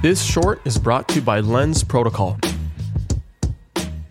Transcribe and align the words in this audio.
This 0.00 0.22
short 0.22 0.60
is 0.64 0.78
brought 0.78 1.08
to 1.08 1.16
you 1.16 1.22
by 1.22 1.40
Lens 1.40 1.82
Protocol. 1.82 2.38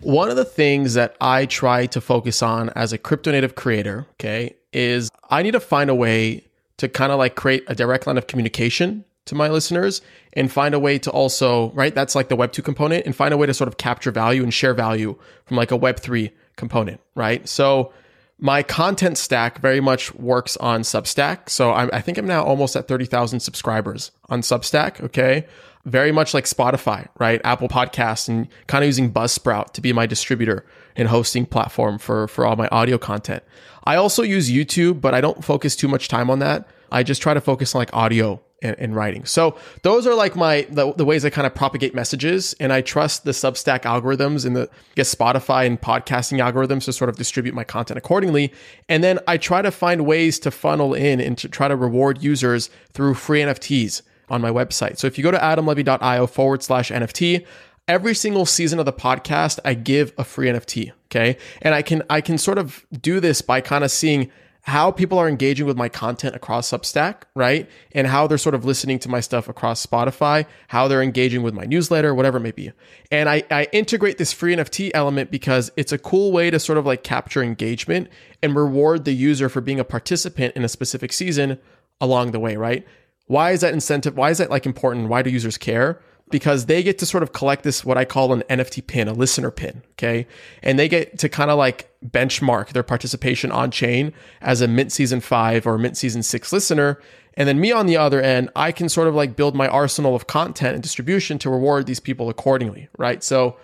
One 0.02 0.28
of 0.28 0.36
the 0.36 0.44
things 0.44 0.92
that 0.92 1.16
I 1.18 1.46
try 1.46 1.86
to 1.86 2.00
focus 2.02 2.42
on 2.42 2.68
as 2.76 2.92
a 2.92 2.98
crypto 2.98 3.32
native 3.32 3.54
creator, 3.54 4.06
okay, 4.12 4.56
is 4.70 5.10
I 5.30 5.42
need 5.42 5.52
to 5.52 5.60
find 5.60 5.88
a 5.88 5.94
way 5.94 6.44
to 6.76 6.90
kind 6.90 7.10
of 7.10 7.16
like 7.16 7.36
create 7.36 7.64
a 7.68 7.74
direct 7.74 8.06
line 8.06 8.18
of 8.18 8.26
communication 8.26 9.06
to 9.24 9.34
my 9.34 9.48
listeners 9.48 10.02
and 10.34 10.52
find 10.52 10.74
a 10.74 10.78
way 10.78 10.98
to 10.98 11.10
also, 11.10 11.70
right? 11.70 11.94
That's 11.94 12.14
like 12.14 12.28
the 12.28 12.36
Web 12.36 12.52
2 12.52 12.60
component 12.60 13.06
and 13.06 13.16
find 13.16 13.32
a 13.32 13.38
way 13.38 13.46
to 13.46 13.54
sort 13.54 13.68
of 13.68 13.78
capture 13.78 14.10
value 14.10 14.42
and 14.42 14.52
share 14.52 14.74
value 14.74 15.16
from 15.46 15.56
like 15.56 15.70
a 15.70 15.76
Web 15.76 16.00
3 16.00 16.30
component, 16.56 17.00
right? 17.14 17.48
So 17.48 17.94
my 18.38 18.62
content 18.62 19.18
stack 19.18 19.60
very 19.60 19.80
much 19.80 20.14
works 20.14 20.56
on 20.58 20.82
Substack. 20.82 21.48
So 21.48 21.72
I'm, 21.72 21.90
I 21.92 22.00
think 22.00 22.18
I'm 22.18 22.26
now 22.26 22.44
almost 22.44 22.76
at 22.76 22.86
30,000 22.86 23.40
subscribers 23.40 24.12
on 24.28 24.42
Substack. 24.42 25.00
Okay 25.02 25.46
very 25.88 26.12
much 26.12 26.34
like 26.34 26.44
Spotify, 26.44 27.08
right? 27.18 27.40
Apple 27.44 27.68
Podcasts 27.68 28.28
and 28.28 28.48
kind 28.66 28.84
of 28.84 28.86
using 28.86 29.12
Buzzsprout 29.12 29.72
to 29.72 29.80
be 29.80 29.92
my 29.92 30.06
distributor 30.06 30.64
and 30.96 31.08
hosting 31.08 31.46
platform 31.46 31.98
for, 31.98 32.28
for 32.28 32.46
all 32.46 32.56
my 32.56 32.68
audio 32.68 32.98
content. 32.98 33.42
I 33.84 33.96
also 33.96 34.22
use 34.22 34.50
YouTube, 34.50 35.00
but 35.00 35.14
I 35.14 35.20
don't 35.20 35.44
focus 35.44 35.74
too 35.74 35.88
much 35.88 36.08
time 36.08 36.30
on 36.30 36.40
that. 36.40 36.68
I 36.92 37.02
just 37.02 37.22
try 37.22 37.34
to 37.34 37.40
focus 37.40 37.74
on 37.74 37.80
like 37.80 37.94
audio 37.94 38.40
and, 38.62 38.96
writing. 38.96 39.24
So 39.24 39.56
those 39.82 40.06
are 40.06 40.14
like 40.14 40.34
my 40.34 40.66
the, 40.70 40.92
the, 40.94 41.04
ways 41.04 41.24
I 41.24 41.30
kind 41.30 41.46
of 41.46 41.54
propagate 41.54 41.94
messages, 41.94 42.54
and 42.58 42.72
I 42.72 42.80
trust 42.80 43.24
the 43.24 43.30
Substack 43.30 43.82
algorithms 43.82 44.44
and 44.44 44.56
the 44.56 44.62
I 44.62 44.94
guess 44.96 45.14
Spotify 45.14 45.66
and 45.66 45.80
podcasting 45.80 46.38
algorithms 46.38 46.84
to 46.86 46.92
sort 46.92 47.08
of 47.08 47.16
distribute 47.16 47.54
my 47.54 47.64
content 47.64 47.98
accordingly. 47.98 48.52
And 48.88 49.04
then 49.04 49.20
I 49.28 49.36
try 49.36 49.62
to 49.62 49.70
find 49.70 50.06
ways 50.06 50.38
to 50.40 50.50
funnel 50.50 50.94
in 50.94 51.20
and 51.20 51.38
to 51.38 51.48
try 51.48 51.68
to 51.68 51.76
reward 51.76 52.22
users 52.22 52.70
through 52.92 53.14
free 53.14 53.40
NFTs 53.40 54.02
on 54.28 54.40
my 54.40 54.50
website. 54.50 54.98
So 54.98 55.06
if 55.06 55.16
you 55.18 55.24
go 55.24 55.30
to 55.30 55.38
adamlevy.io 55.38 56.26
forward 56.26 56.62
slash 56.62 56.90
NFT, 56.90 57.46
every 57.86 58.14
single 58.14 58.46
season 58.46 58.78
of 58.78 58.84
the 58.84 58.92
podcast, 58.92 59.58
I 59.64 59.74
give 59.74 60.12
a 60.18 60.24
free 60.24 60.48
NFT. 60.48 60.92
Okay. 61.06 61.38
And 61.62 61.74
I 61.74 61.82
can, 61.82 62.02
I 62.10 62.20
can 62.20 62.38
sort 62.38 62.58
of 62.58 62.84
do 63.00 63.20
this 63.20 63.40
by 63.40 63.60
kind 63.60 63.84
of 63.84 63.90
seeing 63.90 64.30
how 64.68 64.90
people 64.90 65.16
are 65.16 65.28
engaging 65.28 65.64
with 65.64 65.78
my 65.78 65.88
content 65.88 66.36
across 66.36 66.70
Substack, 66.70 67.22
right? 67.34 67.68
And 67.92 68.06
how 68.06 68.26
they're 68.26 68.36
sort 68.36 68.54
of 68.54 68.66
listening 68.66 68.98
to 69.00 69.08
my 69.08 69.20
stuff 69.20 69.48
across 69.48 69.84
Spotify, 69.84 70.44
how 70.68 70.88
they're 70.88 71.02
engaging 71.02 71.42
with 71.42 71.54
my 71.54 71.64
newsletter, 71.64 72.14
whatever 72.14 72.36
it 72.36 72.42
may 72.42 72.50
be. 72.50 72.72
And 73.10 73.30
I, 73.30 73.44
I 73.50 73.68
integrate 73.72 74.18
this 74.18 74.34
free 74.34 74.54
NFT 74.54 74.90
element 74.92 75.30
because 75.30 75.70
it's 75.78 75.90
a 75.90 75.96
cool 75.96 76.32
way 76.32 76.50
to 76.50 76.60
sort 76.60 76.76
of 76.76 76.84
like 76.84 77.02
capture 77.02 77.42
engagement 77.42 78.08
and 78.42 78.54
reward 78.54 79.06
the 79.06 79.14
user 79.14 79.48
for 79.48 79.62
being 79.62 79.80
a 79.80 79.84
participant 79.84 80.54
in 80.54 80.64
a 80.64 80.68
specific 80.68 81.14
season 81.14 81.58
along 81.98 82.32
the 82.32 82.40
way, 82.40 82.56
right? 82.56 82.86
Why 83.26 83.52
is 83.52 83.62
that 83.62 83.72
incentive? 83.72 84.18
Why 84.18 84.30
is 84.30 84.36
that 84.36 84.50
like 84.50 84.66
important? 84.66 85.08
Why 85.08 85.22
do 85.22 85.30
users 85.30 85.56
care? 85.56 85.98
Because 86.30 86.66
they 86.66 86.82
get 86.82 86.98
to 86.98 87.06
sort 87.06 87.22
of 87.22 87.32
collect 87.32 87.62
this, 87.62 87.84
what 87.84 87.96
I 87.98 88.04
call 88.04 88.32
an 88.32 88.42
NFT 88.50 88.86
pin, 88.86 89.08
a 89.08 89.12
listener 89.12 89.50
pin. 89.50 89.82
Okay. 89.92 90.26
And 90.62 90.78
they 90.78 90.88
get 90.88 91.18
to 91.18 91.28
kind 91.28 91.50
of 91.50 91.58
like 91.58 91.90
benchmark 92.06 92.70
their 92.70 92.82
participation 92.82 93.50
on 93.50 93.70
chain 93.70 94.12
as 94.40 94.60
a 94.60 94.68
mint 94.68 94.92
season 94.92 95.20
five 95.20 95.66
or 95.66 95.78
mint 95.78 95.96
season 95.96 96.22
six 96.22 96.52
listener. 96.52 97.00
And 97.34 97.48
then 97.48 97.60
me 97.60 97.70
on 97.70 97.86
the 97.86 97.96
other 97.96 98.20
end, 98.20 98.50
I 98.56 98.72
can 98.72 98.88
sort 98.88 99.08
of 99.08 99.14
like 99.14 99.36
build 99.36 99.54
my 99.54 99.68
arsenal 99.68 100.14
of 100.14 100.26
content 100.26 100.74
and 100.74 100.82
distribution 100.82 101.38
to 101.38 101.50
reward 101.50 101.86
these 101.86 102.00
people 102.00 102.28
accordingly. 102.28 102.88
Right. 102.98 103.22
So 103.22 103.56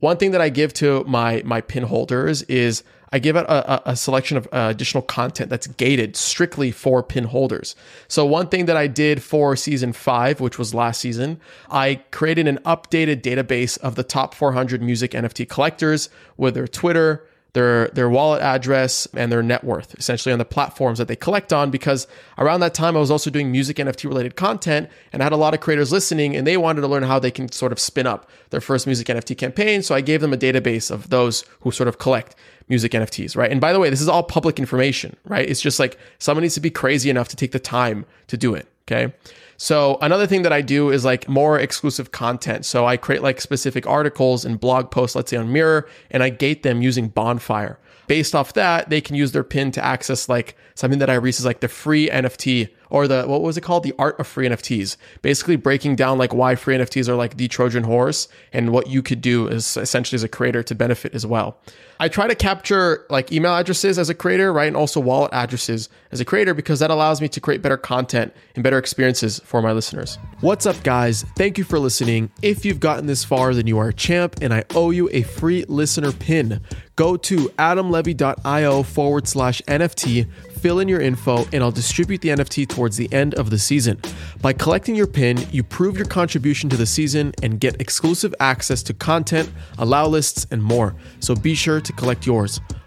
one 0.00 0.16
thing 0.16 0.32
that 0.32 0.40
I 0.40 0.48
give 0.48 0.74
to 0.74 1.04
my, 1.04 1.42
my 1.44 1.60
pin 1.60 1.84
holders 1.84 2.42
is 2.42 2.82
I 3.12 3.18
give 3.18 3.36
out 3.36 3.46
a, 3.46 3.90
a 3.90 3.96
selection 3.96 4.36
of 4.36 4.46
uh, 4.46 4.68
additional 4.70 5.02
content 5.02 5.50
that's 5.50 5.66
gated 5.66 6.16
strictly 6.16 6.70
for 6.70 7.02
pin 7.02 7.24
holders. 7.24 7.74
So 8.08 8.24
one 8.24 8.48
thing 8.48 8.66
that 8.66 8.76
I 8.76 8.86
did 8.86 9.22
for 9.22 9.56
season 9.56 9.92
five, 9.92 10.40
which 10.40 10.58
was 10.58 10.74
last 10.74 11.00
season, 11.00 11.40
I 11.68 12.02
created 12.12 12.46
an 12.46 12.58
updated 12.58 13.20
database 13.22 13.78
of 13.78 13.96
the 13.96 14.04
top 14.04 14.34
400 14.34 14.80
music 14.80 15.10
NFT 15.10 15.48
collectors 15.48 16.08
with 16.36 16.54
their 16.54 16.68
Twitter, 16.68 17.26
their 17.52 17.88
their 17.88 18.08
wallet 18.08 18.42
address 18.42 19.06
and 19.14 19.30
their 19.32 19.42
net 19.42 19.64
worth 19.64 19.94
essentially 19.98 20.32
on 20.32 20.38
the 20.38 20.44
platforms 20.44 20.98
that 20.98 21.08
they 21.08 21.16
collect 21.16 21.52
on 21.52 21.70
because 21.70 22.06
around 22.38 22.60
that 22.60 22.74
time 22.74 22.96
I 22.96 23.00
was 23.00 23.10
also 23.10 23.30
doing 23.30 23.50
music 23.50 23.76
NFT 23.76 24.04
related 24.04 24.36
content 24.36 24.88
and 25.12 25.22
I 25.22 25.24
had 25.24 25.32
a 25.32 25.36
lot 25.36 25.54
of 25.54 25.60
creators 25.60 25.92
listening 25.92 26.36
and 26.36 26.46
they 26.46 26.56
wanted 26.56 26.82
to 26.82 26.88
learn 26.88 27.02
how 27.02 27.18
they 27.18 27.30
can 27.30 27.50
sort 27.50 27.72
of 27.72 27.80
spin 27.80 28.06
up 28.06 28.30
their 28.50 28.60
first 28.60 28.86
music 28.86 29.06
NFT 29.08 29.36
campaign 29.36 29.82
so 29.82 29.94
I 29.94 30.00
gave 30.00 30.20
them 30.20 30.32
a 30.32 30.36
database 30.36 30.90
of 30.90 31.10
those 31.10 31.44
who 31.60 31.70
sort 31.70 31.88
of 31.88 31.98
collect 31.98 32.36
music 32.70 32.92
NFTs, 32.92 33.36
right? 33.36 33.50
And 33.50 33.60
by 33.60 33.72
the 33.72 33.80
way, 33.80 33.90
this 33.90 34.00
is 34.00 34.08
all 34.08 34.22
public 34.22 34.58
information, 34.58 35.16
right? 35.24 35.46
It's 35.46 35.60
just 35.60 35.78
like 35.78 35.98
someone 36.18 36.42
needs 36.42 36.54
to 36.54 36.60
be 36.60 36.70
crazy 36.70 37.10
enough 37.10 37.28
to 37.28 37.36
take 37.36 37.52
the 37.52 37.58
time 37.58 38.06
to 38.28 38.36
do 38.36 38.54
it, 38.54 38.68
okay? 38.90 39.12
So 39.56 39.98
another 40.00 40.26
thing 40.26 40.40
that 40.42 40.54
I 40.54 40.62
do 40.62 40.90
is 40.90 41.04
like 41.04 41.28
more 41.28 41.58
exclusive 41.58 42.12
content. 42.12 42.64
So 42.64 42.86
I 42.86 42.96
create 42.96 43.22
like 43.22 43.40
specific 43.40 43.86
articles 43.86 44.44
and 44.44 44.58
blog 44.58 44.90
posts, 44.90 45.14
let's 45.14 45.30
say 45.30 45.36
on 45.36 45.52
Mirror, 45.52 45.86
and 46.10 46.22
I 46.22 46.30
gate 46.30 46.62
them 46.62 46.80
using 46.80 47.08
Bonfire. 47.08 47.78
Based 48.06 48.34
off 48.34 48.54
that, 48.54 48.88
they 48.88 49.00
can 49.00 49.16
use 49.16 49.32
their 49.32 49.44
pin 49.44 49.70
to 49.72 49.84
access 49.84 50.28
like 50.28 50.56
something 50.74 50.98
that 50.98 51.10
I 51.10 51.14
release 51.14 51.38
is 51.38 51.44
like 51.44 51.60
the 51.60 51.68
free 51.68 52.08
NFT 52.08 52.70
or 52.90 53.08
the 53.08 53.24
what 53.24 53.42
was 53.42 53.56
it 53.56 53.62
called? 53.62 53.82
The 53.82 53.94
art 53.98 54.18
of 54.20 54.26
free 54.26 54.48
NFTs. 54.48 54.96
Basically 55.22 55.56
breaking 55.56 55.96
down 55.96 56.18
like 56.18 56.34
why 56.34 56.56
free 56.56 56.76
NFTs 56.76 57.08
are 57.08 57.16
like 57.16 57.36
the 57.36 57.48
Trojan 57.48 57.84
horse 57.84 58.28
and 58.52 58.70
what 58.70 58.88
you 58.88 59.02
could 59.02 59.20
do 59.20 59.46
is 59.48 59.76
essentially 59.76 60.16
as 60.16 60.22
a 60.22 60.28
creator 60.28 60.62
to 60.62 60.74
benefit 60.74 61.14
as 61.14 61.26
well. 61.26 61.58
I 62.00 62.08
try 62.08 62.26
to 62.26 62.34
capture 62.34 63.04
like 63.10 63.30
email 63.30 63.54
addresses 63.54 63.98
as 63.98 64.08
a 64.08 64.14
creator, 64.14 64.54
right? 64.54 64.68
And 64.68 64.76
also 64.76 65.00
wallet 65.00 65.34
addresses 65.34 65.90
as 66.10 66.18
a 66.18 66.24
creator 66.24 66.54
because 66.54 66.80
that 66.80 66.90
allows 66.90 67.20
me 67.20 67.28
to 67.28 67.40
create 67.40 67.60
better 67.60 67.76
content 67.76 68.32
and 68.54 68.64
better 68.64 68.78
experiences 68.78 69.38
for 69.44 69.60
my 69.60 69.72
listeners. 69.72 70.18
What's 70.40 70.64
up, 70.64 70.82
guys? 70.82 71.26
Thank 71.36 71.58
you 71.58 71.64
for 71.64 71.78
listening. 71.78 72.30
If 72.40 72.64
you've 72.64 72.80
gotten 72.80 73.04
this 73.04 73.22
far, 73.22 73.52
then 73.52 73.66
you 73.66 73.78
are 73.78 73.88
a 73.88 73.92
champ, 73.92 74.36
and 74.40 74.54
I 74.54 74.64
owe 74.74 74.90
you 74.90 75.10
a 75.12 75.22
free 75.22 75.66
listener 75.68 76.10
pin. 76.12 76.62
Go 76.96 77.18
to 77.18 77.50
adamlevy.io 77.58 78.82
forward 78.82 79.28
slash 79.28 79.60
NFT 79.62 80.26
fill 80.60 80.80
in 80.80 80.88
your 80.88 81.00
info, 81.00 81.46
and 81.52 81.62
I'll 81.62 81.70
distribute 81.70 82.20
the 82.20 82.28
NFT 82.28 82.68
towards 82.68 82.96
the 82.96 83.12
end 83.12 83.34
of 83.34 83.50
the 83.50 83.58
season. 83.58 84.00
By 84.40 84.52
collecting 84.52 84.94
your 84.94 85.06
pin, 85.06 85.38
you 85.50 85.62
prove 85.62 85.96
your 85.96 86.06
contribution 86.06 86.68
to 86.70 86.76
the 86.76 86.86
season 86.86 87.32
and 87.42 87.58
get 87.58 87.80
exclusive 87.80 88.34
access 88.40 88.82
to 88.84 88.94
content, 88.94 89.50
allow 89.78 90.06
lists, 90.06 90.46
and 90.50 90.62
more. 90.62 90.94
So 91.20 91.34
be 91.34 91.54
sure 91.54 91.80
to 91.80 91.92
collect 91.92 92.26
yours. 92.26 92.60